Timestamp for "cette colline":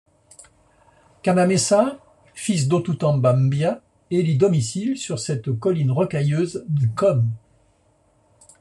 5.19-5.91